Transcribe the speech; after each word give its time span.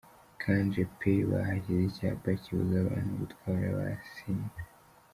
Kanjepe 0.41 1.11
bahasize 1.29 1.83
icyapa 1.89 2.29
kibuza 2.41 2.75
abantu 2.83 3.11
gutwara 3.21 3.65
basinze. 3.77 4.61